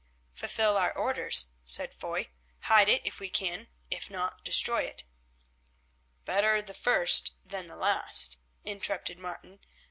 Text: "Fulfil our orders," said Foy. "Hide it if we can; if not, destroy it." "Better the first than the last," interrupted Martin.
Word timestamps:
"Fulfil 0.33 0.77
our 0.77 0.91
orders," 0.97 1.51
said 1.63 1.93
Foy. 1.93 2.31
"Hide 2.61 2.89
it 2.89 3.03
if 3.05 3.19
we 3.19 3.29
can; 3.29 3.67
if 3.91 4.09
not, 4.09 4.43
destroy 4.43 4.81
it." 4.81 5.03
"Better 6.25 6.59
the 6.59 6.73
first 6.73 7.33
than 7.45 7.67
the 7.67 7.75
last," 7.75 8.39
interrupted 8.65 9.19
Martin. 9.19 9.59